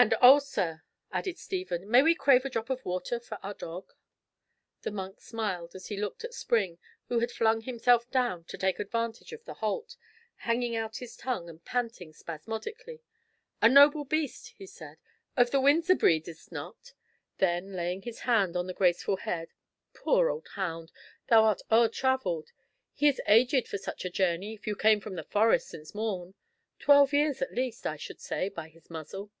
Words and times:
"And 0.00 0.14
oh, 0.22 0.38
sir," 0.38 0.84
added 1.10 1.38
Stephen, 1.38 1.90
"may 1.90 2.04
we 2.04 2.14
crave 2.14 2.44
a 2.44 2.48
drop 2.48 2.70
of 2.70 2.84
water 2.84 3.18
for 3.18 3.36
our 3.42 3.52
dog?" 3.52 3.94
The 4.82 4.92
monk 4.92 5.20
smiled 5.20 5.74
as 5.74 5.88
he 5.88 5.96
looked 5.96 6.22
at 6.22 6.32
Spring, 6.34 6.78
who 7.08 7.18
had 7.18 7.32
flung 7.32 7.62
himself 7.62 8.08
down 8.12 8.44
to 8.44 8.56
take 8.56 8.78
advantage 8.78 9.32
of 9.32 9.44
the 9.44 9.54
halt, 9.54 9.96
hanging 10.36 10.76
out 10.76 10.98
his 10.98 11.16
tongue, 11.16 11.50
and 11.50 11.64
panting 11.64 12.12
spasmodically. 12.12 13.02
"A 13.60 13.68
noble 13.68 14.04
beast," 14.04 14.54
he 14.56 14.66
said, 14.68 14.98
"of 15.36 15.50
the 15.50 15.60
Windsor 15.60 15.96
breed, 15.96 16.28
is't 16.28 16.52
not?" 16.52 16.92
Then 17.38 17.72
laying 17.72 18.02
his 18.02 18.20
hand 18.20 18.56
on 18.56 18.68
the 18.68 18.74
graceful 18.74 19.16
head, 19.16 19.52
"Poor 19.94 20.30
old 20.30 20.46
hound, 20.54 20.92
thou 21.26 21.42
art 21.42 21.62
o'er 21.72 21.88
travelled. 21.88 22.52
He 22.94 23.08
is 23.08 23.20
aged 23.26 23.66
for 23.66 23.78
such 23.78 24.04
a 24.04 24.10
journey, 24.10 24.54
if 24.54 24.64
you 24.64 24.76
came 24.76 25.00
from 25.00 25.16
the 25.16 25.24
Forest 25.24 25.68
since 25.70 25.92
morn. 25.92 26.34
Twelve 26.78 27.12
years 27.12 27.42
at 27.42 27.48
the 27.50 27.56
least, 27.56 27.84
I 27.84 27.96
should 27.96 28.20
say, 28.20 28.48
by 28.48 28.68
his 28.68 28.90
muzzle." 28.90 29.32